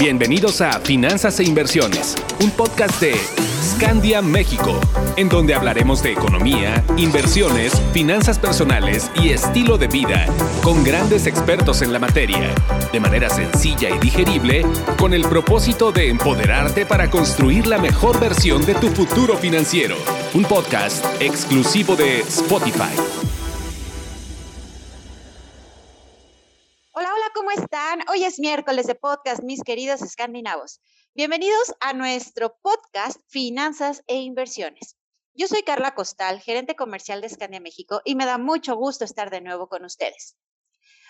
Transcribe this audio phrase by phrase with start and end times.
[0.00, 3.14] Bienvenidos a Finanzas e Inversiones, un podcast de
[3.62, 4.80] Scandia México,
[5.18, 10.24] en donde hablaremos de economía, inversiones, finanzas personales y estilo de vida
[10.62, 12.54] con grandes expertos en la materia,
[12.90, 14.64] de manera sencilla y digerible,
[14.98, 19.96] con el propósito de empoderarte para construir la mejor versión de tu futuro financiero.
[20.32, 23.19] Un podcast exclusivo de Spotify.
[28.08, 30.82] Hoy es miércoles de podcast, mis queridos escandinavos.
[31.14, 34.98] Bienvenidos a nuestro podcast Finanzas e Inversiones.
[35.32, 39.30] Yo soy Carla Costal, gerente comercial de Scandia México, y me da mucho gusto estar
[39.30, 40.36] de nuevo con ustedes.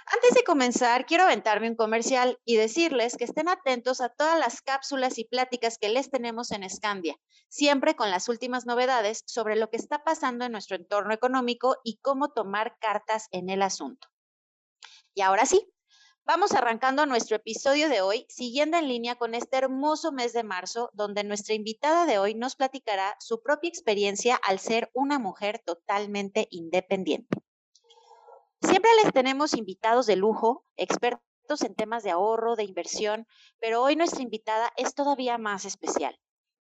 [0.06, 4.62] Antes de comenzar, quiero aventarme un comercial y decirles que estén atentos a todas las
[4.62, 7.16] cápsulas y pláticas que les tenemos en Scandia,
[7.48, 11.98] siempre con las últimas novedades sobre lo que está pasando en nuestro entorno económico y
[12.00, 14.06] cómo tomar cartas en el asunto.
[15.14, 15.66] Y ahora sí,
[16.24, 20.90] Vamos arrancando nuestro episodio de hoy, siguiendo en línea con este hermoso mes de marzo,
[20.92, 26.46] donde nuestra invitada de hoy nos platicará su propia experiencia al ser una mujer totalmente
[26.50, 27.38] independiente.
[28.62, 33.26] Siempre les tenemos invitados de lujo, expertos en temas de ahorro, de inversión,
[33.58, 36.16] pero hoy nuestra invitada es todavía más especial,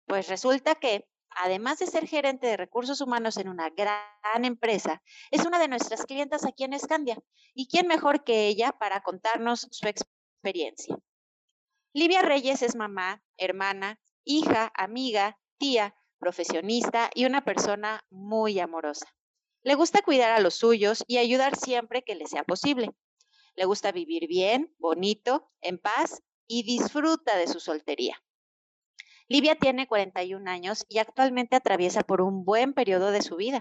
[0.07, 5.45] pues resulta que además de ser gerente de recursos humanos en una gran empresa, es
[5.45, 7.17] una de nuestras clientas aquí en Escandia.
[7.53, 10.97] ¿Y quién mejor que ella para contarnos su experiencia?
[11.93, 19.07] Livia Reyes es mamá, hermana, hija, amiga, tía, profesionista y una persona muy amorosa.
[19.63, 22.91] Le gusta cuidar a los suyos y ayudar siempre que le sea posible.
[23.55, 28.21] Le gusta vivir bien, bonito, en paz y disfruta de su soltería.
[29.31, 33.59] Livia tiene 41 años y actualmente atraviesa por un buen periodo de su vida.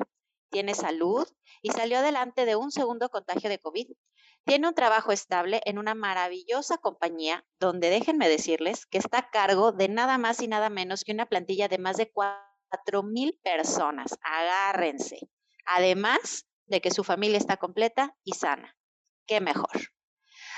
[0.51, 1.29] Tiene salud
[1.61, 3.87] y salió adelante de un segundo contagio de COVID.
[4.47, 9.73] Tiene un trabajo estable en una maravillosa compañía donde déjenme decirles que está a cargo
[9.73, 14.19] de nada más y nada menos que una plantilla de más de 4 mil personas.
[14.23, 15.29] Agárrense.
[15.67, 18.75] Además de que su familia está completa y sana.
[19.27, 19.93] ¿Qué mejor?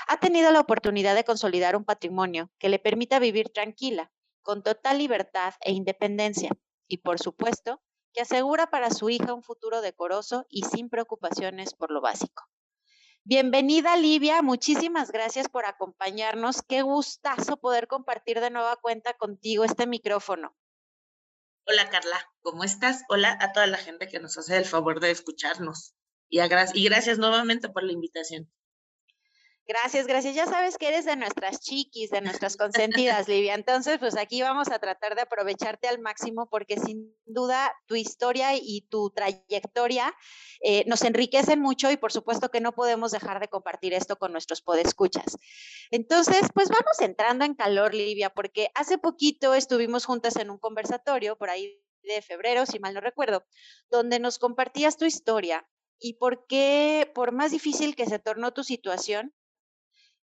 [0.07, 4.99] Ha tenido la oportunidad de consolidar un patrimonio que le permita vivir tranquila, con total
[4.99, 6.51] libertad e independencia
[6.87, 11.91] y, por supuesto, que asegura para su hija un futuro decoroso y sin preocupaciones por
[11.91, 12.45] lo básico.
[13.25, 14.43] Bienvenida, Livia.
[14.43, 16.63] Muchísimas gracias por acompañarnos.
[16.63, 20.57] Qué gustazo poder compartir de nueva cuenta contigo este micrófono.
[21.67, 22.19] Hola, Carla.
[22.41, 23.05] ¿Cómo estás?
[23.09, 25.95] Hola a toda la gente que nos hace el favor de escucharnos.
[26.29, 28.51] Y, y gracias nuevamente por la invitación.
[29.71, 30.35] Gracias, gracias.
[30.35, 33.55] Ya sabes que eres de nuestras chiquis, de nuestras consentidas, Livia.
[33.55, 38.57] Entonces, pues aquí vamos a tratar de aprovecharte al máximo porque sin duda tu historia
[38.57, 40.13] y tu trayectoria
[40.61, 44.33] eh, nos enriquecen mucho y por supuesto que no podemos dejar de compartir esto con
[44.33, 45.37] nuestros podescuchas.
[45.93, 51.39] Entonces, pues vamos entrando en calor, Livia, porque hace poquito estuvimos juntas en un conversatorio
[51.39, 53.45] por ahí de febrero, si mal no recuerdo,
[53.89, 55.65] donde nos compartías tu historia
[56.01, 59.33] y por qué, por más difícil que se tornó tu situación,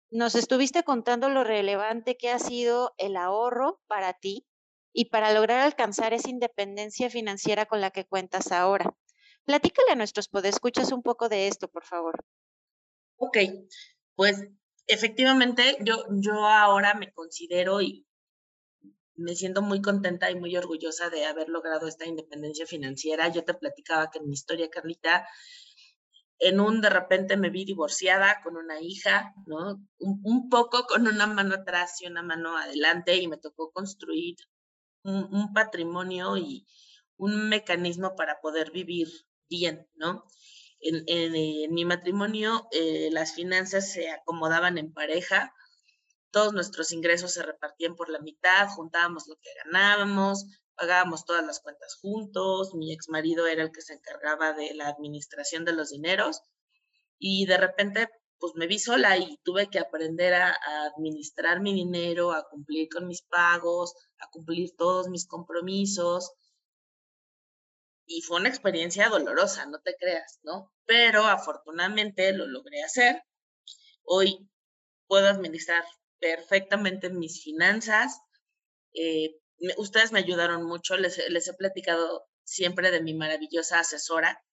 [0.10, 4.46] nos estuviste contando lo relevante que ha sido el ahorro para ti
[4.94, 8.96] y para lograr alcanzar esa independencia financiera con la que cuentas ahora.
[9.46, 12.26] Platícale a nuestros podescuchas un poco de esto, por favor.
[13.18, 13.38] Ok,
[14.16, 14.44] pues
[14.88, 18.08] efectivamente yo, yo ahora me considero y
[19.16, 23.28] me siento muy contenta y muy orgullosa de haber logrado esta independencia financiera.
[23.30, 25.28] Yo te platicaba que en mi historia, Carlita,
[26.40, 29.82] en un de repente me vi divorciada con una hija, ¿no?
[30.00, 34.36] Un, poco con una mano atrás y una mano adelante y me tocó construir
[35.04, 36.68] un, patrimonio y
[37.18, 39.08] un mecanismo para poder vivir
[39.50, 40.26] bien, ¿no?
[40.80, 45.54] En, mi matrimonio eh, las finanzas se acomodaban en pareja,
[46.30, 50.46] todos nuestros ingresos se repartían por la mitad, juntábamos lo que ganábamos,
[50.78, 54.88] pagábamos todas las cuentas juntos, mi ex marido era el que se encargaba de la
[54.88, 56.42] administración de los dineros
[57.20, 60.56] y de repente pues me vi sola y tuve que aprender a,
[60.86, 66.34] administrar mi dinero, a cumplir con mis pagos, a cumplir todos mis compromisos.
[68.06, 70.72] Y fue una experiencia dolorosa, no te creas, ¿no?
[70.86, 73.24] Pero afortunadamente lo logré hacer.
[74.04, 74.48] Hoy
[75.08, 75.84] puedo administrar
[76.20, 78.22] perfectamente mis finanzas,
[78.94, 79.36] eh,
[79.78, 84.44] ustedes me ayudaron mucho, les, he platicado siempre de mi maravillosa asesora,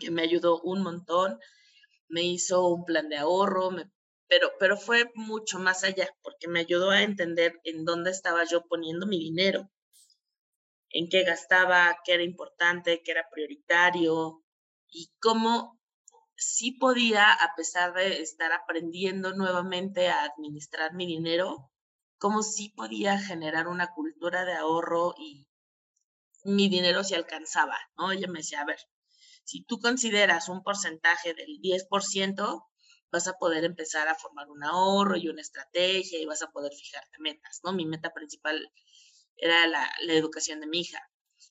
[0.00, 1.38] que me ayudó un montón,
[2.08, 3.70] me hizo un plan de ahorro,
[4.28, 8.66] pero, pero fue mucho más allá, porque me ayudó a entender en dónde estaba yo
[8.66, 9.70] poniendo mi dinero,
[10.90, 14.44] en qué gastaba, qué era importante, qué era prioritario,
[14.88, 15.80] y cómo
[16.36, 21.70] sí podía, a pesar de estar aprendiendo nuevamente a administrar mi dinero,
[22.18, 25.46] cómo sí podía generar una cultura de ahorro y
[26.44, 28.12] mi dinero se alcanzaba, ¿no?
[28.12, 28.78] Ella me decía, a ver,
[29.44, 32.66] si tú consideras un porcentaje del 10%,
[33.10, 36.72] vas a poder empezar a formar un ahorro y una estrategia y vas a poder
[36.72, 37.72] fijarte metas, ¿no?
[37.72, 38.70] Mi meta principal
[39.36, 41.00] era la, la educación de mi hija.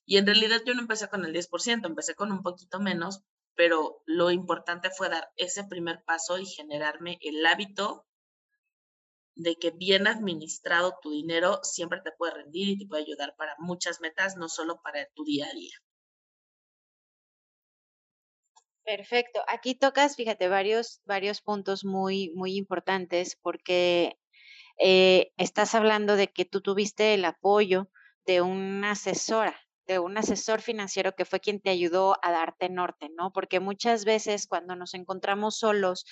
[0.06, 3.22] Y en realidad yo no empecé con el 10%, empecé con un poquito menos,
[3.56, 8.06] pero lo importante fue dar ese primer paso y generarme el hábito
[9.36, 13.56] de que bien administrado tu dinero siempre te puede rendir y te puede ayudar para
[13.60, 15.74] muchas metas, no solo para tu día a día.
[18.86, 19.42] Perfecto.
[19.48, 24.18] Aquí tocas, fíjate, varios, varios puntos muy, muy importantes porque
[24.80, 27.90] eh, estás hablando de que tú tuviste el apoyo
[28.26, 29.58] de una asesora,
[29.88, 33.32] de un asesor financiero que fue quien te ayudó a darte norte, ¿no?
[33.32, 36.06] Porque muchas veces cuando nos encontramos solos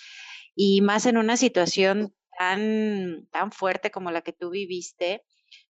[0.56, 5.24] y más en una situación tan, tan fuerte como la que tú viviste,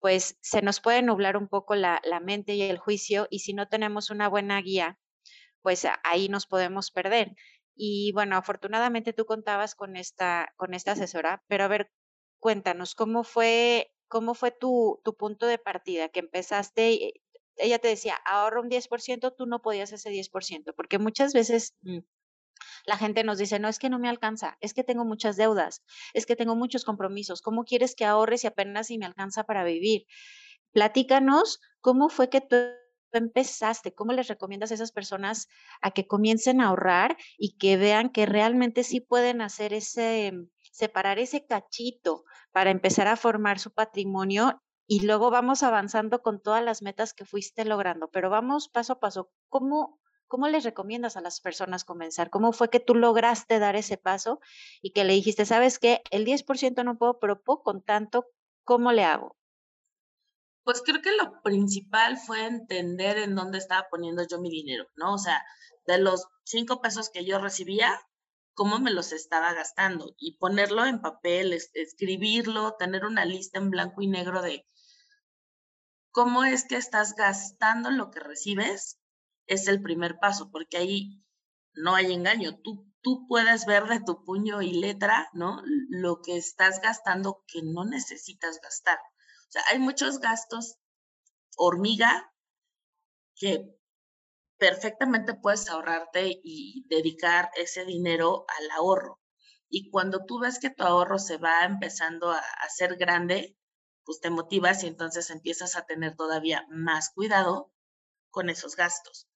[0.00, 3.54] pues se nos puede nublar un poco la, la mente y el juicio y si
[3.54, 4.98] no tenemos una buena guía,
[5.62, 7.32] pues ahí nos podemos perder.
[7.74, 11.90] Y bueno, afortunadamente tú contabas con esta, con esta asesora, pero a ver,
[12.38, 16.08] cuéntanos, ¿cómo fue, cómo fue tu, tu punto de partida?
[16.10, 17.14] Que empezaste,
[17.56, 22.00] ella te decía, ahorra un 10%, tú no podías ese 10%, porque muchas veces mm,
[22.86, 25.82] la gente nos dice, no, es que no me alcanza, es que tengo muchas deudas,
[26.12, 29.64] es que tengo muchos compromisos, ¿cómo quieres que ahorres si apenas si me alcanza para
[29.64, 30.06] vivir?
[30.72, 32.56] Platícanos cómo fue que tú
[33.16, 33.94] empezaste?
[33.94, 35.48] ¿Cómo les recomiendas a esas personas
[35.80, 40.32] a que comiencen a ahorrar y que vean que realmente sí pueden hacer ese,
[40.72, 46.62] separar ese cachito para empezar a formar su patrimonio y luego vamos avanzando con todas
[46.62, 49.30] las metas que fuiste logrando, pero vamos paso a paso.
[49.48, 52.30] ¿Cómo, cómo les recomiendas a las personas comenzar?
[52.30, 54.40] ¿Cómo fue que tú lograste dar ese paso
[54.82, 58.26] y que le dijiste, sabes qué, el 10% no puedo, pero puedo con tanto,
[58.64, 59.36] ¿cómo le hago?
[60.64, 65.14] Pues creo que lo principal fue entender en dónde estaba poniendo yo mi dinero, ¿no?
[65.14, 65.44] O sea,
[65.86, 68.00] de los cinco pesos que yo recibía,
[68.54, 74.00] cómo me los estaba gastando y ponerlo en papel, escribirlo, tener una lista en blanco
[74.00, 74.66] y negro de
[76.12, 79.00] cómo es que estás gastando lo que recibes,
[79.46, 81.22] es el primer paso, porque ahí
[81.74, 82.60] no hay engaño.
[82.62, 85.62] Tú, tú puedes ver de tu puño y letra, ¿no?
[85.88, 88.98] Lo que estás gastando que no necesitas gastar
[89.54, 90.78] sea, hay muchos gastos
[91.56, 92.32] hormiga
[93.36, 93.78] que
[94.58, 99.20] perfectamente puedes ahorrarte y dedicar ese dinero al ahorro.
[99.68, 103.56] Y cuando tú ves que tu ahorro se va empezando a hacer grande,
[104.04, 107.72] pues te motivas y entonces empiezas a tener todavía más cuidado
[108.30, 109.28] con esos gastos.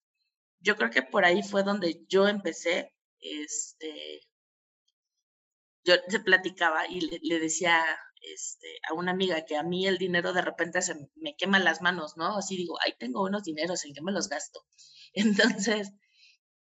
[0.61, 4.21] Yo creo que por ahí fue donde yo empecé, este,
[5.85, 7.85] yo se platicaba y le decía
[8.23, 11.83] este, a una amiga que a mí el dinero de repente se me quema las
[11.83, 12.37] manos, ¿no?
[12.37, 14.67] Así digo, ay, tengo unos dineros, ¿en qué me los gasto?
[15.13, 15.93] Entonces,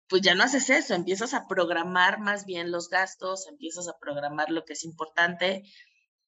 [0.08, 4.50] pues ya no haces eso, empiezas a programar más bien los gastos, empiezas a programar
[4.50, 5.62] lo que es importante.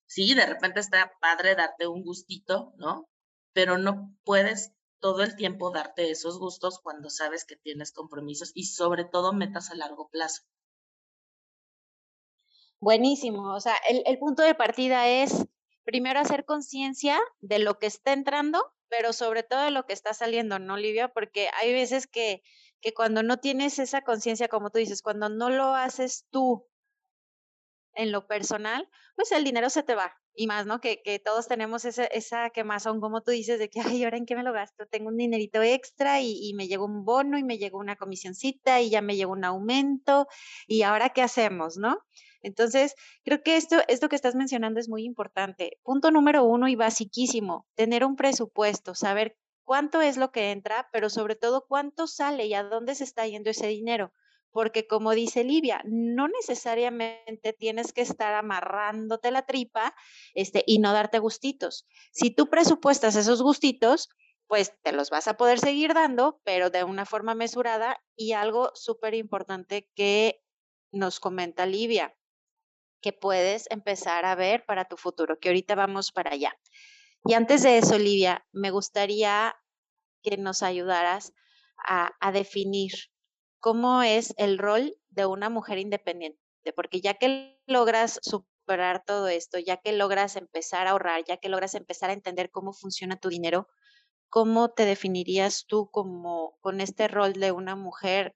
[0.07, 3.09] Sí, de repente está padre darte un gustito, ¿no?
[3.53, 4.73] Pero no puedes
[5.03, 9.71] todo el tiempo darte esos gustos cuando sabes que tienes compromisos y sobre todo metas
[9.71, 10.45] a largo plazo.
[12.81, 13.53] Buenísimo.
[13.53, 15.47] O sea, el, punto de partida es
[15.85, 20.15] primero hacer conciencia de lo que está entrando, pero sobre todo de lo que está
[20.15, 21.09] saliendo, ¿no, Olivia?
[21.09, 22.43] Porque hay veces que,
[22.81, 26.69] que cuando no tienes esa conciencia, como tú dices, cuando no lo haces tú
[27.95, 30.13] en lo personal, pues el dinero se te va.
[30.35, 30.81] Y más, ¿no?
[30.81, 34.25] Que, que todos tenemos esa, esa quemazón, como tú dices, de que, ay, ¿ahora en
[34.25, 34.87] qué me lo gasto?
[34.87, 38.81] Tengo un dinerito extra y, y me llegó un bono y me llegó una comisioncita
[38.81, 40.27] y ya me llegó un aumento.
[40.67, 41.99] ¿Y ahora qué hacemos, no?
[42.43, 42.95] Entonces,
[43.25, 45.79] creo que esto, esto que estás mencionando es muy importante.
[45.83, 51.09] Punto número uno y basiquísimo, tener un presupuesto, saber cuánto es lo que entra, pero
[51.09, 54.13] sobre todo cuánto sale y a dónde se está yendo ese dinero.
[54.53, 59.95] Porque como dice Livia, no necesariamente tienes que estar amarrándote la tripa
[60.35, 61.87] este, y no darte gustitos.
[62.13, 64.09] Si tú presupuestas esos gustitos,
[64.47, 68.71] pues te los vas a poder seguir dando, pero de una forma mesurada y algo
[68.75, 70.43] súper importante que
[70.91, 72.15] nos comenta Livia
[73.03, 76.57] que puedes empezar a ver para tu futuro, que ahorita vamos para allá.
[77.25, 79.55] Y antes de eso, Olivia, me gustaría
[80.23, 81.35] que nos ayudaras
[81.77, 82.93] a, a definir
[83.63, 86.39] cómo es el rol de una mujer independiente,
[86.75, 91.49] porque ya que logras superar todo esto, ya que logras empezar a ahorrar, ya que
[91.49, 93.69] logras empezar a entender cómo funciona tu dinero,
[94.29, 98.35] ¿cómo te definirías tú como con este rol de una mujer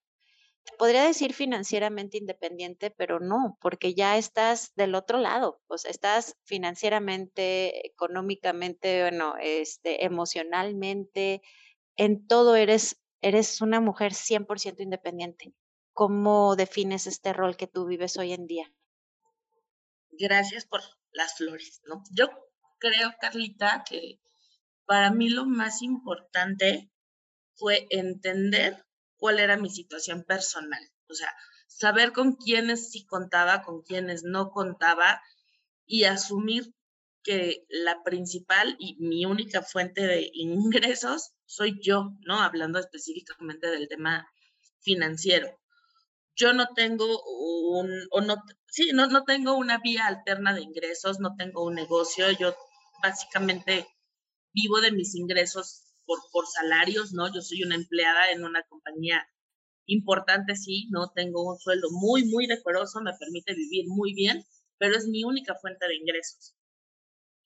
[0.79, 6.37] podría decir financieramente independiente, pero no, porque ya estás del otro lado, o sea, estás
[6.45, 11.43] financieramente, económicamente, bueno, este, emocionalmente,
[11.97, 15.55] en todo eres, eres una mujer 100% independiente.
[15.93, 18.71] ¿Cómo defines este rol que tú vives hoy en día?
[20.11, 20.83] Gracias por
[21.13, 22.03] las flores, ¿no?
[22.11, 22.29] Yo
[22.79, 24.21] creo, Carlita, que
[24.85, 26.91] para mí lo más importante
[27.55, 28.85] fue entender
[29.17, 30.83] cuál era mi situación personal.
[31.09, 31.35] O sea,
[31.67, 35.23] saber con quiénes sí contaba, con quiénes no contaba
[35.87, 36.75] y asumir
[37.23, 42.41] que la principal y mi única fuente de ingresos soy yo, ¿no?
[42.41, 44.29] Hablando específicamente del tema
[44.81, 45.49] financiero.
[46.35, 48.37] Yo no tengo un, o no,
[48.67, 52.55] sí, no, no tengo una vía alterna de ingresos, no tengo un negocio, yo
[53.03, 53.87] básicamente
[54.53, 57.33] vivo de mis ingresos por, por salarios, ¿no?
[57.33, 59.27] Yo soy una empleada en una compañía
[59.87, 61.13] importante, sí, ¿no?
[61.15, 64.45] Tengo un sueldo muy, muy decoroso, me permite vivir muy bien,
[64.79, 66.55] pero es mi única fuente de ingresos.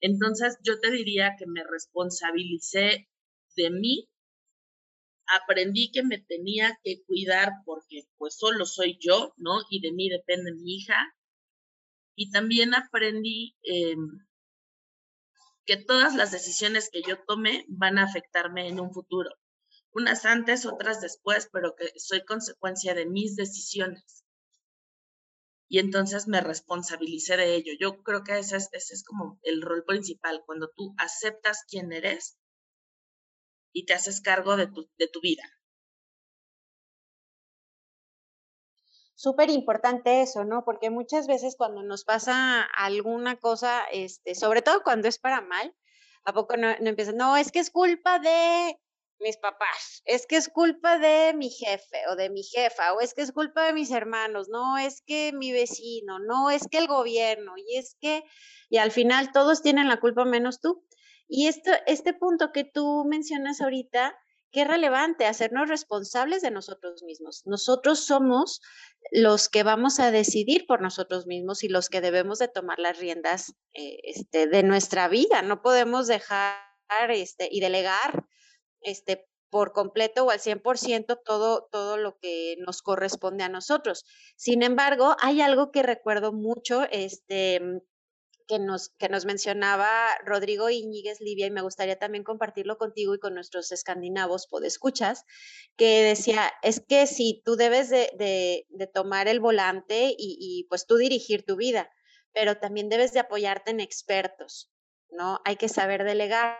[0.01, 3.10] Entonces, yo te diría que me responsabilicé
[3.55, 4.09] de mí,
[5.27, 9.61] aprendí que me tenía que cuidar porque pues solo soy yo, ¿no?
[9.69, 11.15] Y de mí depende mi hija.
[12.15, 13.95] Y también aprendí eh,
[15.65, 19.31] que todas las decisiones que yo tome van a afectarme en un futuro.
[19.93, 24.23] Unas antes, otras después, pero que soy consecuencia de mis decisiones.
[25.69, 27.73] Y entonces me responsabilicé de ello.
[27.79, 31.93] Yo creo que ese es, ese es como el rol principal, cuando tú aceptas quién
[31.93, 32.37] eres
[33.73, 35.43] y te haces cargo de tu, de tu vida.
[39.21, 40.63] súper importante eso, ¿no?
[40.65, 45.75] Porque muchas veces cuando nos pasa alguna cosa, este, sobre todo cuando es para mal,
[46.25, 47.17] ¿a poco no, no empiezan?
[47.17, 48.79] No, es que es culpa de
[49.19, 53.13] mis papás, es que es culpa de mi jefe o de mi jefa, o es
[53.13, 56.87] que es culpa de mis hermanos, no es que mi vecino, no es que el
[56.87, 58.23] gobierno, y es que,
[58.69, 60.83] y al final todos tienen la culpa menos tú.
[61.33, 64.17] Y esto, este punto que tú mencionas ahorita,
[64.51, 67.43] qué relevante, hacernos responsables de nosotros mismos.
[67.45, 68.59] Nosotros somos
[69.11, 72.99] los que vamos a decidir por nosotros mismos y los que debemos de tomar las
[72.99, 75.41] riendas eh, este, de nuestra vida.
[75.41, 76.57] No podemos dejar
[77.07, 78.25] este, y delegar
[78.81, 84.03] este, por completo o al 100% todo, todo lo que nos corresponde a nosotros.
[84.35, 87.61] Sin embargo, hay algo que recuerdo mucho, este,
[88.51, 89.89] que nos, que nos mencionaba
[90.25, 95.23] Rodrigo Iñiguez Livia y me gustaría también compartirlo contigo y con nuestros escandinavos podescuchas,
[95.77, 98.11] que decía, es que si tú debes de,
[98.69, 101.89] de, tomar el volante y, y, pues tú dirigir tu vida,
[102.33, 104.69] pero también debes de apoyarte en expertos,
[105.11, 105.39] ¿no?
[105.45, 106.59] Hay que saber delegar,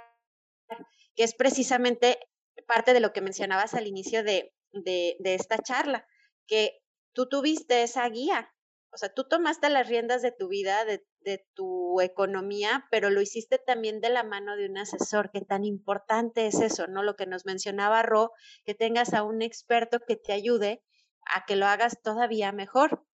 [1.13, 2.19] que es precisamente
[2.67, 6.07] parte de lo que mencionabas al inicio de, de, de esta charla,
[6.47, 6.81] que
[7.11, 8.49] tú tuviste esa guía,
[8.93, 11.01] o sea, tú tomaste las riendas de tu vida, de,
[11.53, 15.29] tu economía, pero lo hiciste también de la mano de un asesor.
[15.31, 17.03] Qué tan importante es eso, ¿no?
[17.03, 18.31] Lo que nos mencionaba Ro,
[18.65, 20.83] que tengas a un experto que te ayude
[21.33, 23.05] a que lo hagas todavía mejor.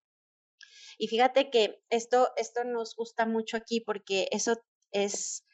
[0.98, 4.60] Y fíjate que esto, esto nos gusta mucho aquí porque eso
[4.92, 5.46] es,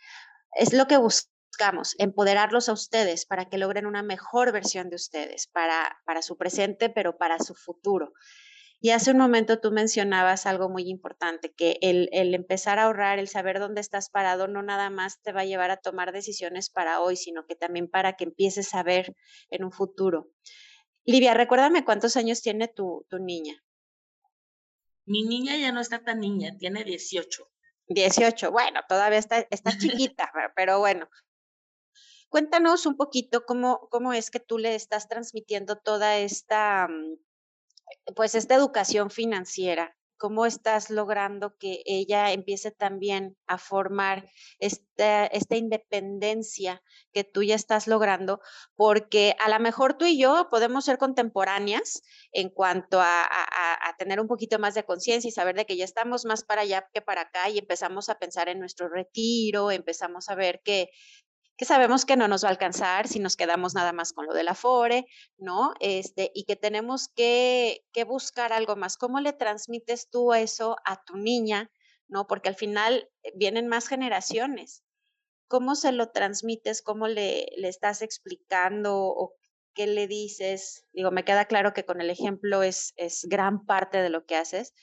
[0.56, 5.48] es lo que buscamos, empoderarlos a ustedes para que logren una mejor versión de ustedes,
[5.48, 8.13] para, para su presente, pero para su futuro.
[8.86, 13.18] Y hace un momento tú mencionabas algo muy importante, que el, el, empezar a ahorrar,
[13.18, 16.70] el saber dónde estás parado, no nada más te va a llevar a tomar decisiones
[16.70, 19.16] para hoy, sino que también para que empieces a ver
[19.50, 20.28] en un futuro.
[21.06, 23.63] Livia, recuérdame cuántos años tiene tu, tu niña.
[25.06, 27.50] Mi niña ya no está tan niña, tiene 18.
[27.88, 29.72] 18, bueno, todavía está, está
[30.12, 31.08] chiquita, pero bueno.
[32.28, 37.16] Cuéntanos un poquito cómo, cómo es que tú le estás transmitiendo toda esta mm,
[38.15, 45.57] pues esta educación financiera, cómo estás logrando que ella empiece también a formar esta, esta,
[45.57, 46.81] independencia
[47.12, 48.39] que tú ya estás logrando,
[48.77, 53.97] porque a lo mejor tú y yo podemos ser contemporáneas en cuanto a, a, a
[53.97, 56.88] tener un poquito más de conciencia y saber de que ya estamos más para allá
[56.93, 60.89] que para acá y empezamos a pensar en nuestro retiro, empezamos a ver que
[61.55, 64.33] que sabemos que no nos va a alcanzar si nos quedamos nada más con lo
[64.33, 65.05] de la FORE,
[65.38, 65.74] ¿no?
[65.79, 68.98] Este, y que tenemos que, que buscar algo más.
[68.98, 71.72] ¿Cómo le transmites tú eso a tu niña,
[72.07, 72.25] ¿no?
[72.25, 74.83] Porque al final eh, vienen más generaciones.
[75.48, 76.81] ¿Cómo se lo transmites?
[76.81, 79.36] ¿Cómo le, le estás explicando o
[79.75, 80.88] qué le dices?
[80.91, 84.36] Digo, me queda claro que con el ejemplo es, es gran parte de lo que
[84.36, 84.74] haces,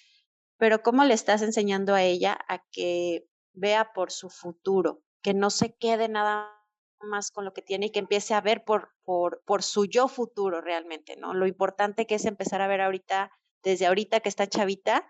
[0.57, 5.51] pero ¿cómo le estás enseñando a ella a que vea por su futuro, que no
[5.51, 6.60] se quede nada
[7.03, 10.61] más con lo que tiene y que empiece a ver por, por, su yo futuro
[10.61, 11.35] realmente, ¿no?
[11.35, 13.31] Lo importante que es empezar a ver ahorita,
[13.63, 15.07] desde ahorita que está chavita,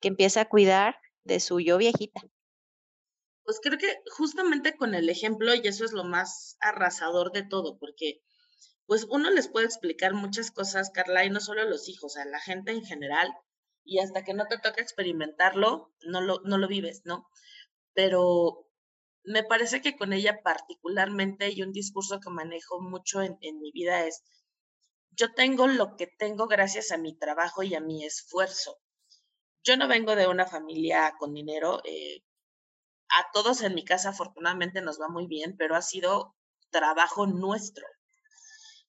[0.00, 2.20] que empiece a cuidar de su yo viejita.
[3.44, 7.78] Pues creo que justamente con el ejemplo, y eso es lo más arrasador de todo,
[7.78, 8.20] porque
[8.86, 12.24] pues uno les puede explicar muchas cosas, Carla, y no solo a los hijos, a
[12.24, 13.32] la gente en general,
[13.84, 17.28] y hasta que no te toca experimentarlo, no lo, no lo vives, ¿no?
[17.94, 18.67] Pero
[19.24, 24.06] me parece que con ella particularmente y un discurso que manejo mucho en, mi vida
[24.06, 24.22] es,
[25.10, 28.78] yo tengo lo que tengo gracias a mi trabajo y a mi esfuerzo.
[29.64, 31.80] Yo no vengo de una familia con dinero.
[31.84, 32.22] Eh,
[33.10, 36.36] a todos en mi casa afortunadamente nos va muy bien, pero ha sido
[36.70, 37.86] trabajo nuestro.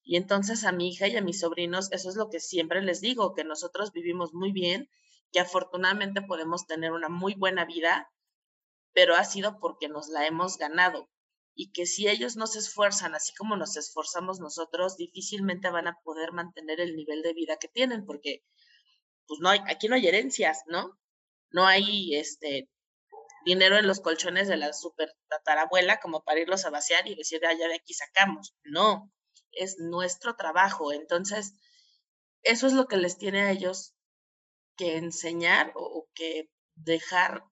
[0.02, 3.00] Y entonces a mi hija y a mis sobrinos, eso es lo que siempre les
[3.00, 4.88] digo, que nosotros vivimos muy bien,
[5.32, 8.10] que afortunadamente podemos tener una muy buena vida
[8.92, 11.08] pero ha sido porque nos la hemos ganado
[11.54, 15.98] y que si ellos no se esfuerzan así como nos esforzamos nosotros, difícilmente van a
[16.04, 18.42] poder mantener el nivel de vida que tienen, porque
[19.26, 20.98] pues no hay, aquí no hay herencias, ¿no?
[21.50, 22.68] No hay este
[23.44, 27.44] dinero en los colchones de la super tatarabuela como para irlos a vaciar y decir,
[27.44, 28.54] allá ah, de aquí sacamos.
[28.64, 29.12] No,
[29.52, 30.92] es nuestro trabajo.
[30.92, 31.52] Entonces,
[32.42, 33.94] eso es lo que les tiene a ellos
[34.76, 37.44] que enseñar o que dejar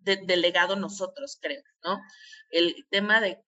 [0.00, 2.00] delegado nosotros, creo, ¿no?
[2.50, 3.42] El tema de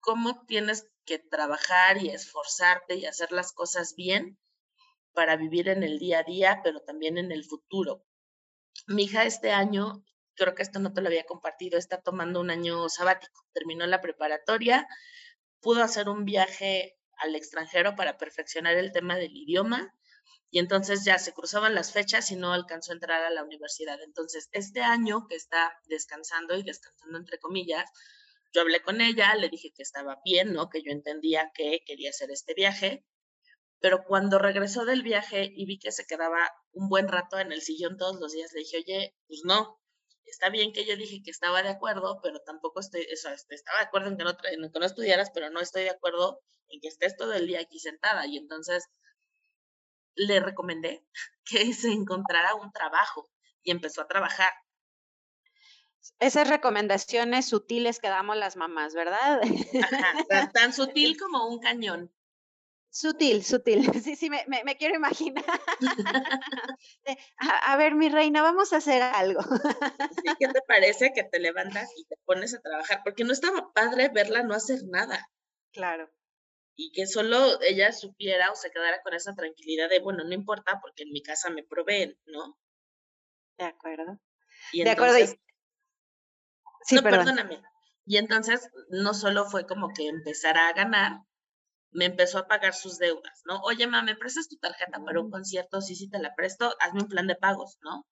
[0.00, 4.38] cómo tienes que trabajar y esforzarte y hacer las cosas bien
[5.12, 8.04] para vivir en el día a día, pero también en el futuro.
[8.86, 12.50] Mi hija este año, creo que esto no te lo había compartido, está tomando un
[12.50, 14.86] año sabático, terminó la preparatoria,
[15.60, 19.94] pudo hacer un viaje al extranjero para perfeccionar el tema del idioma
[20.54, 24.00] y entonces ya se cruzaban las fechas y no alcanzó a entrar a la universidad.
[24.00, 27.90] Entonces, este año que está descansando y descansando entre comillas,
[28.52, 30.70] yo hablé con ella, le dije que estaba bien, ¿no?
[30.70, 33.04] Que yo entendía que quería hacer este viaje,
[33.80, 36.38] pero cuando regresó del viaje y vi que se quedaba
[36.70, 39.80] un buen rato en el sillón todos los días, le dije, oye, pues no,
[40.24, 43.80] está bien que yo dije que estaba de acuerdo, pero tampoco estoy, eso, este, estaba
[43.80, 46.80] de acuerdo en que, no, en que no estudiaras, pero no estoy de acuerdo en
[46.80, 48.24] que estés todo el día aquí sentada.
[48.28, 48.84] Y entonces
[50.16, 51.04] le recomendé
[51.44, 53.28] que se encontrara un trabajo
[53.62, 54.52] y empezó a trabajar.
[56.18, 59.40] Esas recomendaciones sutiles que damos las mamás, ¿verdad?
[60.52, 62.12] tan, sutil como un cañón.
[62.90, 63.82] Sutil, sutil.
[64.04, 65.44] Sí, sí, me, me, quiero imaginar.
[67.38, 69.40] a, ver, mi reina, vamos a hacer algo.
[70.38, 73.00] ¿Qué te parece que te levantas y te pones a trabajar?
[73.02, 75.26] Porque no estaba padre verla no hacer nada.
[75.72, 76.08] Claro
[76.76, 80.80] y que solo ella supiera o se quedara con esa tranquilidad de, bueno, no importa
[80.80, 82.58] porque en mi casa me proveen, ¿no?
[83.58, 84.20] De acuerdo.
[84.72, 85.16] Y de acuerdo.
[86.82, 87.62] Sí, no, perdóname.
[88.06, 91.20] Y entonces no solo fue como que empezara a ganar,
[91.90, 93.60] me empezó a pagar sus deudas, ¿no?
[93.62, 95.30] Oye, mamá, ¿me prestas tu tarjeta para un mm.
[95.30, 95.80] concierto?
[95.80, 98.04] Sí, sí, te la presto, hazme un plan de pagos, ¿no?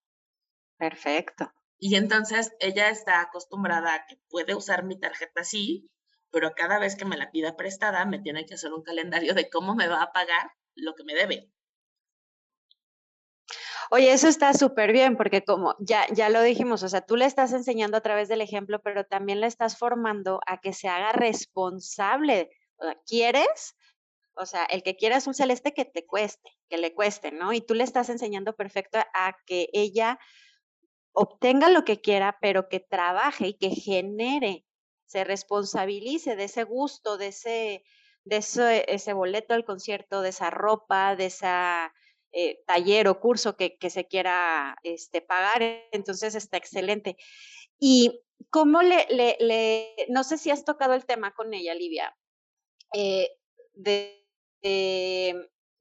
[0.79, 1.53] Perfecto.
[1.79, 5.91] Y entonces ella está acostumbrada a que puede usar mi tarjeta así
[6.33, 9.49] pero cada vez que me la pida prestada, me tiene que hacer un calendario de
[9.51, 11.51] cómo me va a pagar lo que me debe.
[13.91, 17.27] Oye, eso está súper bien, porque como ya, ya lo dijimos, o sea, tú le
[17.27, 21.13] estás enseñando a través del ejemplo, pero también le estás formando a que se haga
[21.13, 22.51] responsable.
[23.07, 23.77] ¿Quieres?
[24.35, 27.53] O sea, el que quiera un celeste que te cueste, que le cueste, ¿no?
[27.53, 30.19] Y tú le estás enseñando perfecto a que ella
[31.13, 34.65] obtenga lo que quiera, pero que trabaje y que genere
[35.13, 37.85] se responsabilice de ese gusto, de ese,
[38.25, 38.37] de
[38.89, 41.93] ese, boleto al concierto, de esa ropa, de esa
[42.33, 45.63] eh, taller o curso que, que, se quiera este, pagar.
[45.93, 47.19] Entonces está excelente.
[47.79, 52.17] Y cómo le, no sé si has tocado el tema con ella, Livia,
[52.95, 53.29] eh,
[53.75, 54.19] de,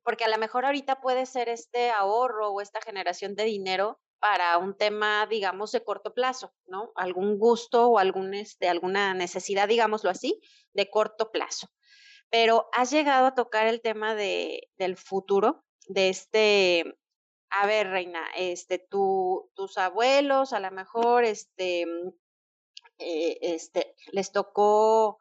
[0.04, 4.60] porque a lo mejor ahorita puede ser este ahorro o esta generación de dinero para
[4.60, 6.92] un tema, digamos, de corto plazo, ¿no?
[6.96, 10.40] Algún gusto o algún, este, alguna necesidad, digámoslo así,
[10.74, 11.70] de corto plazo.
[12.30, 17.00] Pero has llegado a tocar el tema de, del futuro, de este,
[17.50, 21.82] a ver, Reina, este, tu, tus abuelos a lo mejor, este,
[23.00, 25.18] eh, este, les tocó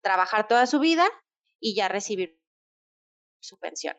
[0.00, 1.08] trabajar toda su vida
[1.58, 2.40] y ya recibir
[3.40, 3.96] su pensión.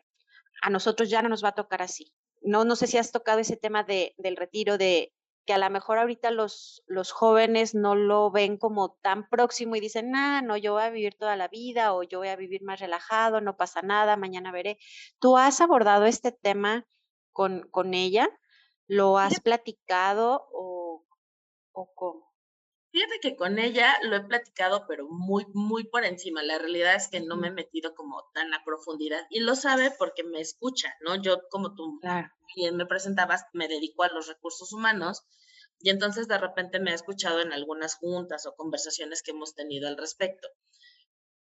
[0.62, 3.40] A nosotros ya no nos va a tocar así no, no sé si has tocado
[3.40, 5.12] ese tema de, del retiro, de
[5.46, 9.80] que a lo mejor ahorita los, los jóvenes no lo ven como tan próximo y
[9.80, 12.62] dicen, ah, no, yo voy a vivir toda la vida o yo voy a vivir
[12.62, 14.78] más relajado, no pasa nada, mañana veré.
[15.18, 16.86] ¿Tú has abordado este tema
[17.32, 18.28] con, con ella?
[18.86, 21.04] ¿Lo has platicado o,
[21.72, 22.29] o cómo?
[22.92, 26.42] Fíjate que con ella lo he platicado, pero muy, muy por encima.
[26.42, 29.92] La realidad es que no me he metido como tan a profundidad y lo sabe
[29.96, 31.14] porque me escucha, ¿no?
[31.22, 32.00] Yo, como tú
[32.56, 35.22] bien me presentabas, me dedico a los recursos humanos
[35.78, 39.86] y entonces de repente me ha escuchado en algunas juntas o conversaciones que hemos tenido
[39.86, 40.48] al respecto.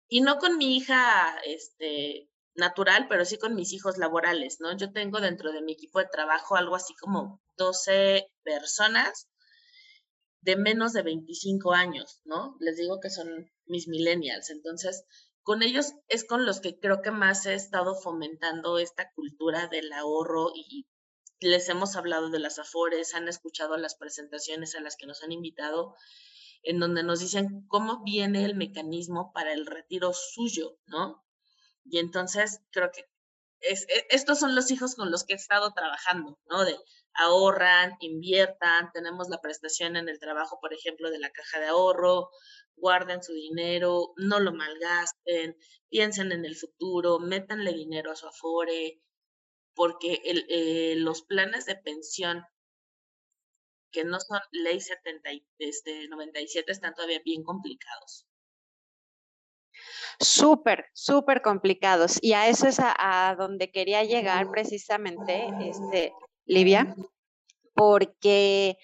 [0.06, 4.76] Y no con mi hija, este, natural, pero sí con mis hijos laborales, ¿no?
[4.76, 9.28] Yo tengo dentro de mi equipo de trabajo algo así como 12 personas
[10.40, 12.56] de menos de 25 años, ¿no?
[12.60, 14.50] Les digo que son mis millennials.
[14.50, 15.04] Entonces,
[15.42, 19.92] con ellos es con los que creo que más he estado fomentando esta cultura del
[19.92, 20.86] ahorro y
[21.40, 25.32] les hemos hablado de las afores, han escuchado las presentaciones a las que nos han
[25.32, 25.94] invitado,
[26.62, 31.24] en donde nos dicen cómo viene el mecanismo para el retiro suyo, ¿no?
[31.84, 33.04] Y entonces creo que
[33.60, 36.64] es, e, estos son los hijos con los que he estado trabajando, ¿no?
[36.64, 36.76] De
[37.14, 42.30] ahorran, inviertan, tenemos la prestación en el trabajo, por ejemplo, de la caja de ahorro,
[42.76, 45.56] guarden su dinero, no lo malgasten,
[45.88, 49.00] piensen en el futuro, métanle dinero a su afore,
[49.74, 52.44] porque el, eh, los planes de pensión
[53.90, 58.28] que no son ley 70, este, 97 están todavía bien complicados
[60.20, 62.18] súper, súper complicados.
[62.20, 66.12] Y a eso es a, donde quería llegar precisamente, este,
[66.48, 66.96] Livia,
[67.74, 68.76] porque,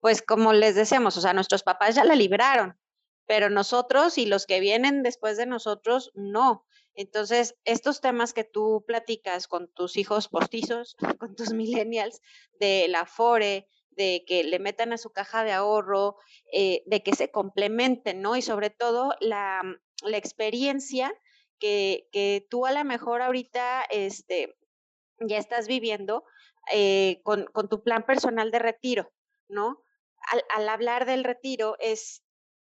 [0.00, 2.78] pues como les decíamos, o sea, nuestros papás ya la libraron,
[3.26, 6.66] pero nosotros y los que vienen después de nosotros, no.
[6.94, 12.20] Entonces, estos temas que tú platicas con tus hijos postizos, con tus millennials,
[12.60, 16.16] de la FORE, de que le metan a su caja de ahorro,
[16.52, 18.36] eh, de que se complementen, ¿no?
[18.36, 19.62] Y sobre todo la,
[20.02, 21.12] la experiencia
[21.58, 24.56] que, que, tú a lo mejor ahorita este,
[25.20, 26.24] ya estás viviendo
[26.72, 29.12] eh, con, tu plan personal de retiro,
[29.48, 29.82] ¿no?
[30.54, 32.24] Al, hablar del retiro es,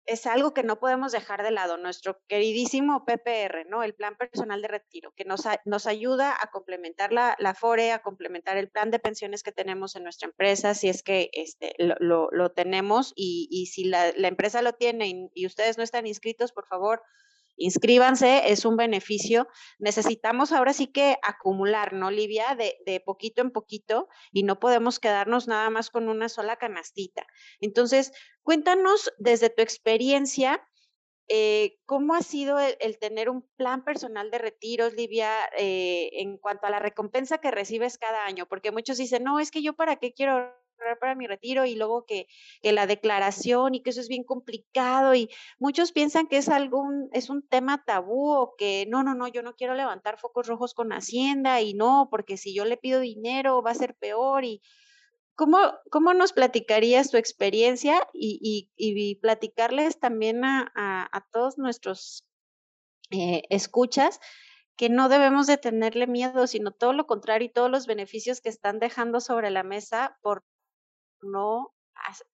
[0.06, 3.84] es algo que no podemos dejar de lado, nuestro queridísimo PPR, ¿no?
[3.84, 8.58] El plan personal de retiro, que nos, ayuda a complementar la, la, FORE, a complementar
[8.58, 12.29] el plan de pensiones que tenemos en nuestra empresa, si es que este, lo, lo,
[12.32, 16.08] lo tenemos y, y si la, la, empresa lo tiene y, y ustedes no están
[16.08, 17.01] inscritos, por favor,
[17.57, 19.47] inscríbanse, es un beneficio.
[19.79, 22.55] Necesitamos ahora sí que acumular, ¿no, Livia?
[22.55, 27.25] De, de, poquito en poquito y no podemos quedarnos nada más con una sola canastita.
[27.59, 28.11] Entonces,
[28.41, 30.61] cuéntanos desde tu experiencia.
[31.29, 36.67] Eh, ¿Cómo ha sido el, tener un plan personal de retiros, Livia, eh, en cuanto
[36.67, 38.45] a la recompensa que recibes cada año?
[38.45, 40.53] Porque muchos dicen, no, es que yo para qué quiero
[40.99, 42.27] para mi retiro y luego que,
[42.62, 47.09] que, la declaración y que eso es bien complicado y muchos piensan que es algún,
[47.13, 50.73] es un tema tabú o que no, no, no, yo no quiero levantar focos rojos
[50.73, 54.62] con Hacienda y no, porque si yo le pido dinero va a ser peor y
[55.36, 55.57] ¿cómo,
[55.89, 62.25] cómo nos platicarías tu experiencia y, y, y platicarles también a, a, a todos nuestros
[63.12, 64.19] eh, escuchas
[64.75, 68.49] que no debemos de tenerle miedo, sino todo lo contrario y todos los beneficios que
[68.49, 70.43] están dejando sobre la mesa por
[71.23, 71.73] no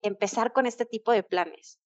[0.03, 1.79] empezar con este tipo de planes?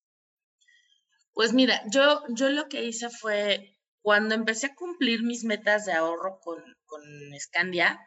[1.32, 5.92] Pues mira, yo, yo lo que hice fue, cuando empecé a cumplir mis metas de
[5.92, 7.02] ahorro con, con
[7.38, 8.00] Scandia,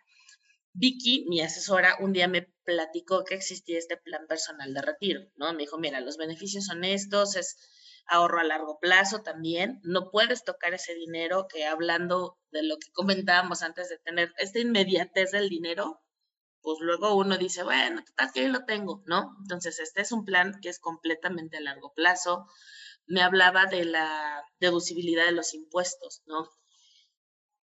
[0.73, 5.51] Vicky, mi asesora, un día me platicó que existía este plan personal de retiro, ¿no?
[5.53, 7.57] Me dijo, mira, los beneficios son estos, es
[8.07, 12.91] ahorro a largo plazo también, no puedes tocar ese dinero que hablando de lo que
[12.91, 16.02] comentábamos antes de tener esta inmediatez del dinero,
[16.63, 19.35] pues luego uno dice, bueno, tal que lo tengo, ¿no?
[19.41, 22.47] Entonces, este es un plan que es completamente a largo plazo.
[23.05, 26.49] Me hablaba de la deducibilidad de los impuestos, ¿no?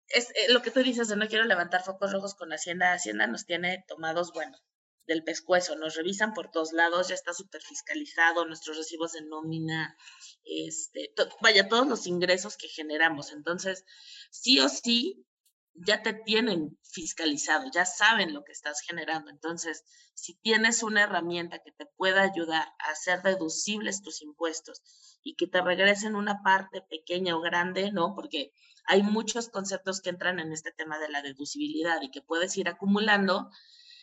[0.09, 2.93] Es eh, lo que tú dices de no quiero levantar focos rojos con Hacienda.
[2.93, 4.59] Hacienda nos tiene tomados, bueno,
[5.07, 9.97] del pescuezo, nos revisan por todos lados, ya está súper fiscalizado, nuestros recibos de nómina,
[10.45, 13.33] este, vaya, todos los ingresos que generamos.
[13.33, 13.85] Entonces,
[14.31, 15.27] sí o sí,
[15.75, 19.31] ya te tienen fiscalizado, ya saben lo que estás generando.
[19.31, 24.83] Entonces, si tienes una herramienta que te pueda ayudar a hacer deducibles tus impuestos
[25.23, 28.15] y que te regresen una parte pequeña o grande, ¿no?
[28.15, 28.53] Porque
[28.85, 32.69] hay muchos conceptos que entran en este tema de la deducibilidad y que puedes ir
[32.69, 33.51] acumulando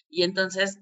[0.10, 0.80] y entonces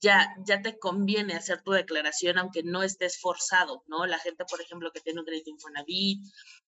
[0.00, 4.06] ya, ya te conviene hacer tu declaración aunque no estés forzado, ¿no?
[4.06, 6.22] La gente, por ejemplo, que tiene un crédito Infonavit,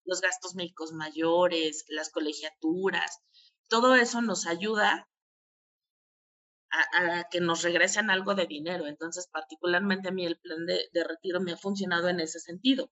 [0.05, 3.21] los gastos médicos mayores, las colegiaturas,
[3.69, 5.09] todo eso nos ayuda
[6.71, 8.87] a, que nos regresen algo de dinero.
[8.87, 12.91] Entonces, particularmente a mí el plan de, de retiro me ha funcionado en ese sentido,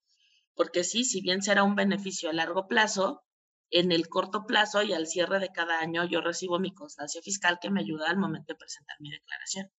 [0.55, 3.25] porque sí, si bien será un beneficio a largo plazo,
[3.71, 7.59] en el corto plazo y al cierre de cada año yo recibo mi constancia fiscal
[7.61, 9.71] que me ayuda al momento de presentar mi declaración.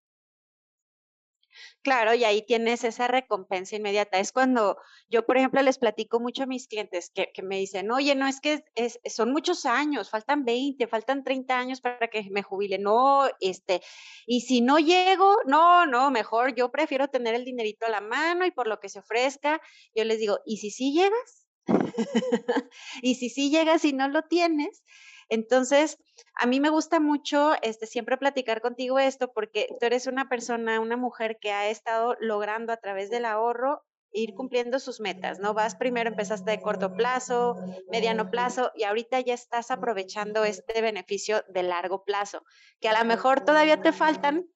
[1.81, 4.19] Claro, y ahí tienes esa recompensa inmediata.
[4.19, 4.77] Es cuando
[5.09, 8.41] yo, por ejemplo, les platico mucho a mis clientes que, me dicen, oye, no, es
[8.41, 12.77] que es, son muchos años, faltan 20, faltan 30 años para que me jubile.
[12.77, 13.81] No, este,
[14.25, 18.45] y si no llego, no, no, mejor yo prefiero tener el dinerito a la mano
[18.45, 19.61] y por lo que se ofrezca,
[19.95, 21.47] yo les digo, ¿y si sí llegas?
[23.01, 24.83] y si sí llegas y no lo tienes,
[25.29, 25.97] entonces,
[26.33, 30.79] a mí me gusta mucho este, siempre platicar contigo esto porque tú eres una persona,
[30.79, 35.53] una mujer que ha estado logrando a través del ahorro ir cumpliendo sus metas, ¿no?
[35.53, 37.55] Vas primero, empezaste de corto plazo,
[37.91, 42.43] mediano plazo y ahorita ya estás aprovechando este beneficio de largo plazo,
[42.79, 44.47] que a lo mejor todavía te faltan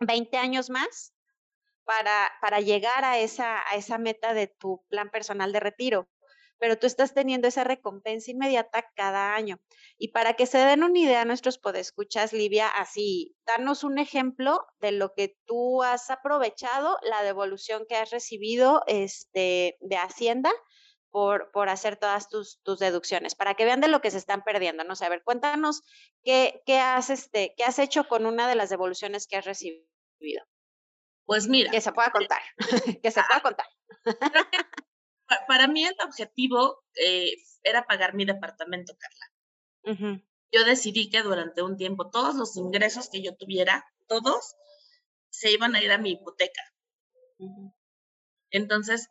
[0.00, 1.14] 20 años más
[1.84, 6.08] para, para llegar a esa, a esa meta de tu plan personal de retiro
[6.62, 9.58] pero tú estás teniendo esa recompensa inmediata cada año.
[9.98, 14.92] Y para que se den una idea nuestros podescuchas, Livia, así, danos un ejemplo de
[14.92, 20.52] lo que tú has aprovechado, la devolución que has recibido este, de Hacienda
[21.10, 24.44] por, por hacer todas tus, tus, deducciones, para que vean de lo que se están
[24.44, 24.84] perdiendo.
[24.84, 25.82] No sé, a ver, cuéntanos
[26.22, 29.82] qué, qué, has, este, qué has hecho con una de las devoluciones que has recibido.
[31.26, 31.72] Pues mira.
[31.72, 32.40] Que se pueda contar,
[33.02, 33.66] que se pueda contar
[35.46, 40.22] para mí el objetivo eh, era pagar mi departamento, Carla.
[40.52, 44.54] Yo decidí que durante un tiempo todos los ingresos que yo tuviera, todos,
[45.30, 46.62] se iban a ir a mi hipoteca.
[48.50, 49.08] Entonces,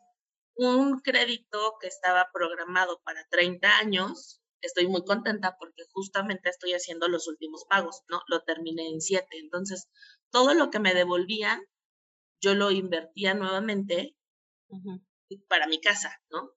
[0.54, 7.08] un crédito que estaba programado para 30 años, estoy muy contenta porque justamente estoy haciendo
[7.08, 8.22] los últimos pagos, ¿no?
[8.28, 9.26] Lo terminé en 7.
[9.38, 9.88] Entonces,
[10.30, 11.60] todo lo que me devolvían,
[12.40, 14.16] yo lo invertía nuevamente
[15.38, 16.50] para mi casa, ¿no?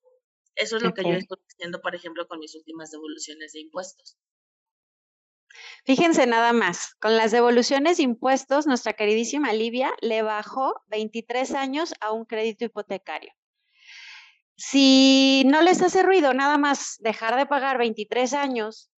[0.56, 4.18] Eso es lo que yo estoy haciendo, por ejemplo, con mis últimas devoluciones de impuestos.
[5.86, 11.94] Fíjense nada más, con las devoluciones de impuestos, nuestra queridísima Livia le bajó 23 años
[12.00, 13.34] a un crédito hipotecario.
[14.58, 18.90] Si no les hace ruido nada más dejar de pagar 23 años,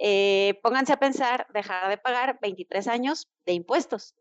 [0.00, 4.14] eh, pónganse a pensar dejar de pagar 23 años de impuestos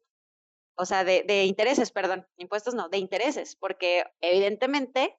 [0.78, 5.18] o sea, de, intereses, perdón, impuestos no, de intereses, porque evidentemente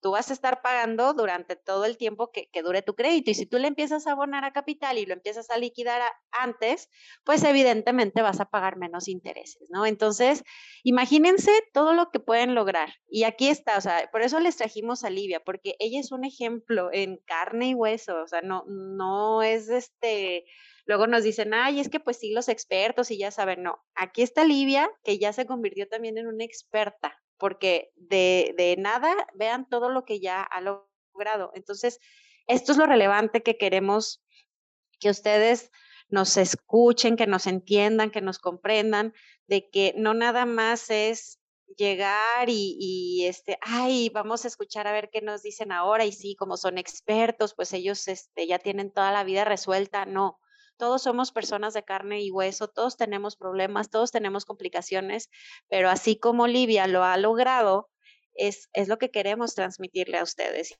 [0.00, 3.44] tú vas a estar pagando durante todo el tiempo que, dure tu crédito y si
[3.44, 6.88] tú le empiezas a abonar a capital y lo empiezas a liquidar antes,
[7.24, 9.84] pues evidentemente vas a pagar menos intereses, ¿no?
[9.84, 10.44] Entonces,
[10.84, 12.94] imagínense todo lo que pueden lograr.
[13.08, 16.24] Y aquí está, o sea, por eso les trajimos a Livia, porque ella es un
[16.24, 20.46] ejemplo en carne y hueso, o sea, no, no es este
[20.86, 24.22] Luego nos dicen, ay, es que pues sí, los expertos y ya saben, no, aquí
[24.22, 29.68] está Livia, que ya se convirtió también en una experta, porque de, de nada vean
[29.68, 31.52] todo lo que ya ha logrado.
[31.54, 31.98] Entonces,
[32.46, 34.22] esto es lo relevante que queremos
[34.98, 35.70] que ustedes
[36.08, 39.14] nos escuchen, que nos entiendan, que nos comprendan,
[39.46, 41.38] de que no nada más es
[41.76, 46.12] llegar y, y, este, ay, vamos a escuchar a ver qué nos dicen ahora y
[46.12, 50.40] sí, como son expertos, pues ellos este, ya tienen toda la vida resuelta, no
[50.80, 55.28] todos somos personas de carne y hueso, todos tenemos problemas, todos tenemos complicaciones,
[55.68, 57.90] pero así como Olivia lo ha logrado,
[58.34, 60.74] es, es lo que queremos transmitirle a ustedes.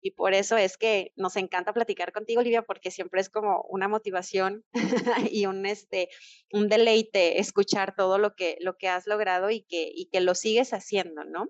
[0.00, 3.86] Y por eso es que nos encanta platicar contigo, Olivia, porque siempre es como una
[3.86, 4.64] motivación
[5.30, 6.08] y un, este,
[6.50, 10.34] un deleite escuchar todo lo que, lo que has logrado y que, y que lo
[10.34, 11.48] sigues haciendo, ¿no?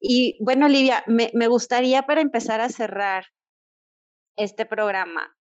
[0.00, 3.26] Y bueno, Olivia, me, me gustaría para empezar a cerrar
[4.36, 5.36] este programa,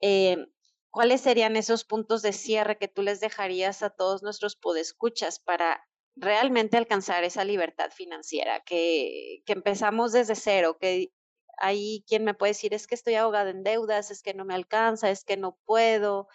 [0.00, 0.46] eh,
[0.92, 5.84] ¿cuáles serían esos puntos de cierre que tú les dejarías a todos nuestros podescuchas para
[6.14, 8.60] realmente alcanzar esa libertad financiera?
[8.60, 11.10] Que, empezamos desde cero, que
[11.58, 14.54] hay quien me puede decir, es que estoy ahogada en deudas, es que no me
[14.54, 16.28] alcanza, es que no puedo,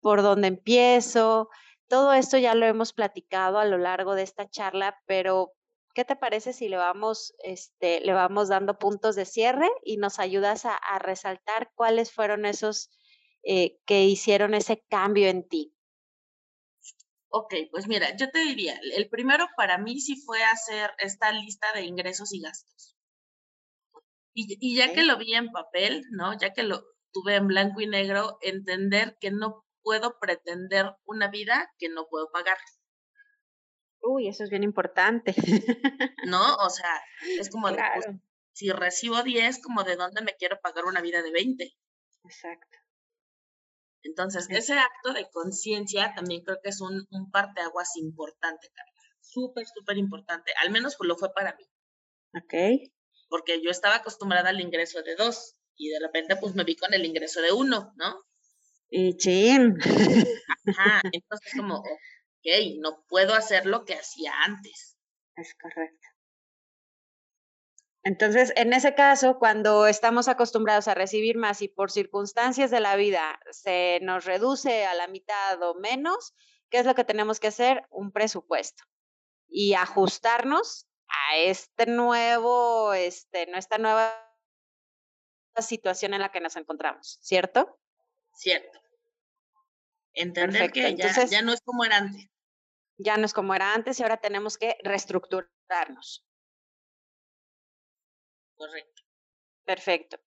[0.00, 1.48] por dónde empiezo.
[1.88, 5.52] Todo esto ya lo hemos platicado a lo largo de esta charla, pero
[5.94, 10.18] ¿qué te parece si le vamos, este, le vamos dando puntos de cierre y nos
[10.18, 12.90] ayudas a, a resaltar cuáles fueron esos
[13.48, 15.72] eh, que hicieron ese cambio en ti?
[17.28, 21.72] Ok, pues mira, yo te diría, el primero para mí sí fue hacer esta lista
[21.74, 22.96] de ingresos y gastos.
[24.34, 26.36] Y, ya que lo vi en papel, ¿no?
[26.38, 31.72] Ya que lo tuve en blanco y negro, entender que no puedo pretender una vida
[31.78, 32.58] que no puedo pagar.
[34.00, 35.34] Uy, eso es bien importante.
[36.26, 36.56] ¿No?
[36.56, 37.00] O sea,
[37.38, 38.06] es como, de, pues,
[38.52, 41.72] si recibo 10, como de dónde me quiero pagar una vida de 20.
[42.24, 42.78] Exacto.
[44.06, 48.92] Entonces, ese acto de conciencia también creo que es un, un parteaguas importante, Carla.
[49.20, 50.52] Súper, súper importante.
[50.62, 51.64] Al menos lo fue para mí.
[52.34, 52.88] Ok.
[53.28, 56.94] Porque yo estaba acostumbrada al ingreso de dos y de repente pues me vi con
[56.94, 58.24] el ingreso de uno, ¿no?
[58.88, 59.76] Y chin.
[60.66, 64.96] Ajá, entonces como, ok, no puedo hacer lo que hacía antes.
[65.34, 66.08] Es correcto.
[68.06, 72.94] Entonces, en ese caso, cuando estamos acostumbrados a recibir más y por circunstancias de la
[72.94, 76.32] vida se nos reduce a la mitad o menos,
[76.70, 77.84] ¿qué es lo que tenemos que hacer?
[77.90, 78.84] Un presupuesto
[79.48, 84.14] y ajustarnos a este nuevo, este, esta nueva
[85.58, 87.80] situación en la que nos encontramos, ¿cierto?
[88.34, 88.78] Cierto.
[90.12, 92.30] Entender que ya, ya no es como era antes.
[92.98, 96.25] Ya no es como era antes y ahora tenemos que reestructurarnos.
[98.56, 99.02] Correcto.
[99.64, 100.18] Perfecto.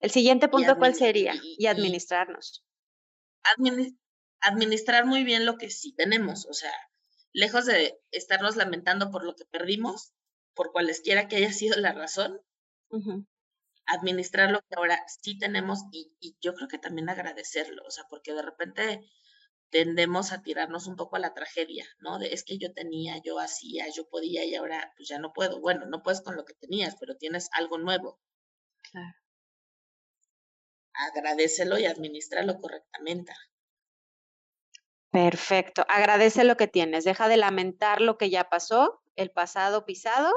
[0.00, 1.34] El siguiente punto, ¿cuál sería?
[1.42, 2.64] Y, administrarnos.
[4.40, 6.72] administrar muy bien lo que sí tenemos, o sea,
[7.32, 10.12] lejos de estarnos lamentando por lo que perdimos,
[10.54, 12.40] por cualesquiera que haya sido la razón,
[13.86, 18.04] administrar lo que ahora sí tenemos y, y, yo creo que también agradecerlo, o sea,
[18.08, 19.04] porque de repente
[19.70, 22.18] tendemos a tirarnos un poco a la tragedia, ¿no?
[22.18, 25.60] De es que yo tenía, yo hacía, yo podía y ahora pues ya no puedo.
[25.60, 28.20] Bueno, no puedes con lo que tenías, pero tienes algo nuevo.
[28.90, 29.16] Claro.
[30.92, 33.32] Agradecelo y administralo correctamente.
[35.10, 35.84] Perfecto.
[35.88, 37.04] Agradece lo que tienes.
[37.04, 40.32] Deja de lamentar lo que ya pasó, el pasado pisado,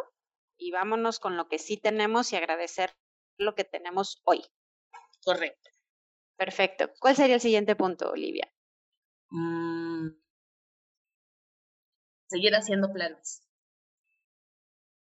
[0.58, 2.96] y vámonos con lo que sí tenemos y agradecer
[3.38, 4.44] lo que tenemos hoy.
[5.24, 5.70] Correcto.
[6.38, 6.92] Perfecto.
[7.00, 8.53] ¿Cuál sería el siguiente punto, Olivia?
[9.34, 10.10] Mm.
[12.28, 13.42] seguir haciendo planes.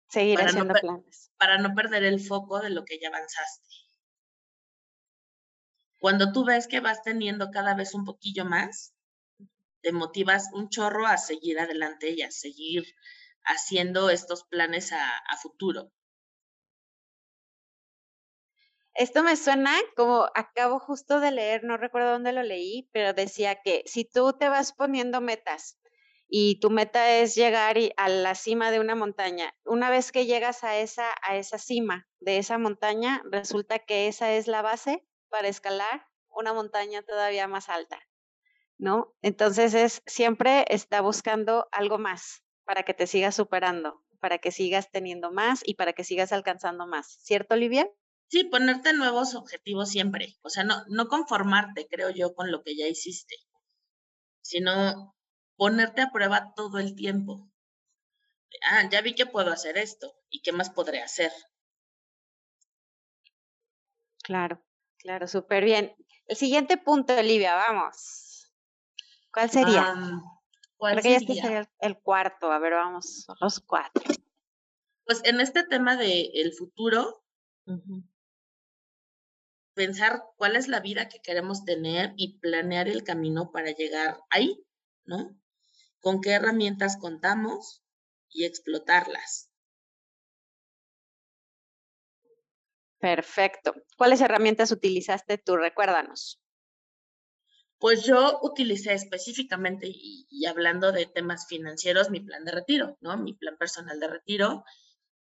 [0.08, 1.32] Seguir haciendo planes.
[1.36, 3.68] Para no perder el foco de lo que ya avanzaste.
[5.98, 8.94] Cuando tú ves que vas teniendo cada vez un poquillo más,
[9.82, 12.84] te motivas un chorro a seguir adelante y a seguir
[13.42, 15.92] haciendo estos planes a, a futuro.
[19.00, 23.62] Esto me suena como acabo justo de leer, no recuerdo dónde lo leí, pero decía
[23.62, 25.80] que si tú te vas poniendo metas
[26.28, 30.64] y tu meta es llegar a la cima de una montaña, una vez que llegas
[30.64, 35.48] a esa, a esa cima de esa montaña, resulta que esa es la base para
[35.48, 37.98] escalar una montaña todavía más alta,
[38.76, 39.16] ¿no?
[39.22, 44.90] Entonces es siempre está buscando algo más para que te sigas superando, para que sigas
[44.90, 47.90] teniendo más y para que sigas alcanzando más, ¿cierto, Olivia?
[48.30, 50.38] Sí, ponerte nuevos objetivos siempre.
[50.42, 53.34] O sea, no, no conformarte, creo yo, con lo que ya hiciste,
[54.40, 55.16] sino
[55.56, 57.50] ponerte a prueba todo el tiempo.
[58.70, 60.14] Ah, ya vi que puedo hacer esto.
[60.28, 61.32] ¿Y qué más podré hacer?
[64.22, 64.64] Claro,
[64.98, 65.96] claro, súper bien.
[66.26, 68.52] El siguiente punto, Olivia, vamos.
[69.32, 69.92] ¿Cuál sería?
[70.76, 71.16] ¿cuál sería?
[71.16, 72.52] este sería el, cuarto.
[72.52, 74.04] A ver, vamos, los cuatro.
[75.04, 77.24] Pues en este tema del el futuro,
[79.80, 84.62] pensar cuál es la vida que queremos tener y planear el camino para llegar ahí,
[85.06, 85.34] ¿no?
[86.00, 87.82] Con qué herramientas contamos
[88.28, 89.50] y explotarlas.
[92.98, 93.72] Perfecto.
[93.96, 95.56] ¿Cuáles herramientas utilizaste tú?
[95.56, 96.38] Recuérdanos.
[97.78, 103.16] Pues yo utilicé específicamente, y, hablando de temas financieros, mi plan de retiro, ¿no?
[103.16, 104.62] Mi plan personal de retiro.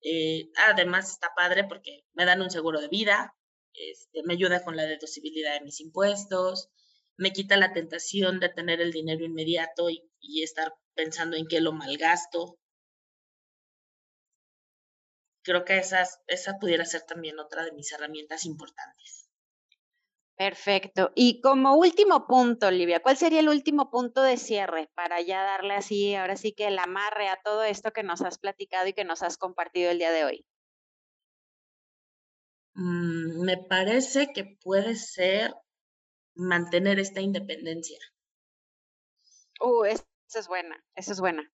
[0.04, 3.36] Eh, además está padre porque me dan un seguro de vida,
[3.74, 6.70] este, me ayuda con la deducibilidad de mis impuestos,
[7.18, 10.02] me quita la tentación de tener el dinero inmediato y,
[10.42, 12.58] estar pensando en qué lo malgasto.
[15.44, 19.30] Creo que esas, esa pudiera ser también otra de mis herramientas importantes.
[20.36, 21.12] Perfecto.
[21.16, 25.76] Y como último punto, Olivia, ¿cuál sería el último punto de cierre para ya darle
[25.76, 29.06] así, ahora sí que el amarre a todo esto que nos has platicado y que
[29.06, 30.46] nos has compartido el día de hoy?
[32.76, 35.54] Mm, me parece que puede ser
[36.36, 38.00] mantener esta independencia.
[39.60, 41.52] Uh, esa es buena, esa es buena.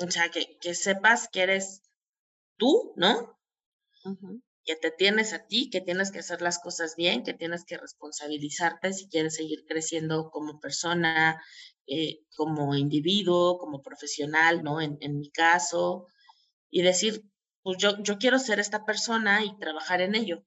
[0.00, 1.82] O sea, que, que sepas que eres
[2.56, 3.38] tú, ¿no?
[4.64, 7.76] Que te tienes a ti, que tienes que hacer las cosas bien, que tienes que
[7.76, 11.42] responsabilizarte si quieres seguir creciendo como persona,
[11.86, 14.80] eh, como individuo, como profesional, ¿no?
[14.80, 16.06] En, en mi caso,
[16.70, 17.22] y decir,
[17.62, 20.42] pues yo, yo quiero ser esta persona y trabajar en ello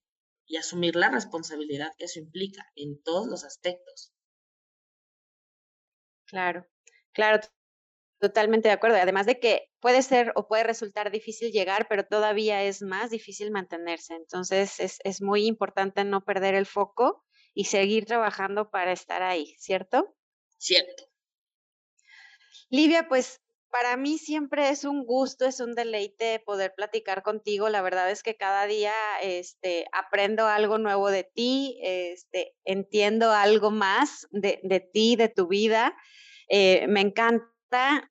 [0.45, 4.13] y asumir la responsabilidad que eso implica en todos los aspectos.
[6.25, 6.67] Claro,
[7.13, 7.39] claro,
[8.19, 8.97] totalmente de acuerdo.
[8.97, 13.51] Además de que puede ser o puede resultar difícil llegar, pero todavía es más difícil
[13.51, 14.15] mantenerse.
[14.15, 19.55] Entonces es, es muy importante no perder el foco y seguir trabajando para estar ahí,
[19.59, 20.15] ¿cierto?
[20.57, 21.05] Cierto.
[22.69, 23.41] Livia, pues
[23.75, 27.67] para mí siempre es un gusto, es un deleite poder platicar contigo.
[27.67, 33.71] La verdad es que cada día este, aprendo algo nuevo de ti, este, entiendo algo
[33.71, 35.93] más de, ti, de tu vida.
[36.47, 37.51] Eh, me encanta.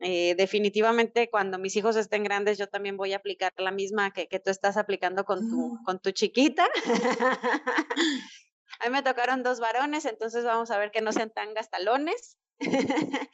[0.01, 4.29] Eh, definitivamente cuando mis hijos estén grandes, yo también voy a aplicar la misma que,
[4.29, 6.69] que tú estás aplicando con tu, con tu chiquita.
[8.81, 12.37] a mí me tocaron dos varones, entonces vamos a ver que no sean tan gastalones.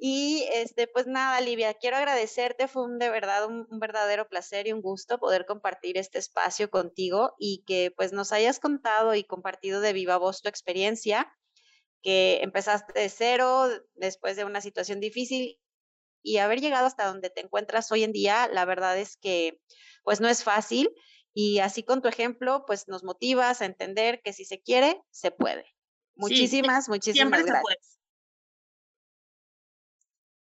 [0.00, 4.72] Y este, pues nada, Livia, quiero agradecerte, fue un, de verdad un, verdadero placer y
[4.72, 9.80] un gusto poder compartir este espacio contigo y que pues nos hayas contado y compartido
[9.80, 11.34] de viva voz tu experiencia,
[12.00, 15.58] que empezaste de cero después de una situación difícil
[16.22, 19.60] y haber llegado hasta donde te encuentras hoy en día, la verdad es que
[20.04, 20.94] pues no es fácil
[21.34, 25.32] y así con tu ejemplo pues nos motivas a entender que si se quiere, se
[25.32, 25.64] puede.
[26.14, 27.97] Muchísimas, muchísimas gracias.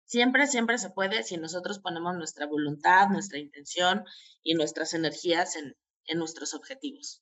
[0.08, 4.06] Siempre, siempre se puede si nosotros ponemos nuestra voluntad, nuestra intención
[4.42, 5.76] y nuestras energías en,
[6.18, 7.22] nuestros objetivos.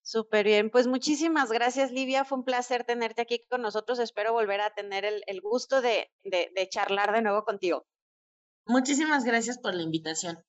[0.00, 4.62] Súper bien, pues muchísimas gracias Livia, fue un placer tenerte aquí con nosotros, espero volver
[4.62, 7.86] a tener el, gusto de, de, de charlar de nuevo contigo.
[8.64, 10.42] Muchísimas gracias por la invitación.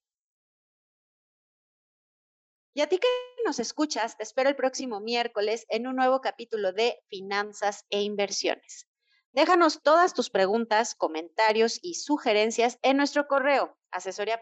[2.74, 3.07] Y a ti que
[3.45, 8.88] nos escuchas, te espero el próximo miércoles en un nuevo capítulo de Finanzas e Inversiones.
[9.34, 14.39] Déjanos todas tus preguntas, comentarios y sugerencias en nuestro correo asesoría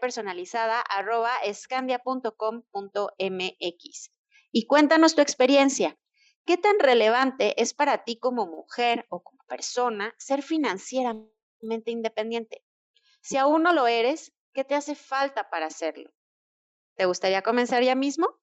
[4.52, 5.98] y cuéntanos tu experiencia.
[6.44, 12.62] ¿Qué tan relevante es para ti como mujer o como persona ser financieramente independiente?
[13.22, 16.10] Si aún no lo eres, ¿qué te hace falta para hacerlo?
[16.96, 18.41] ¿Te gustaría comenzar ya mismo?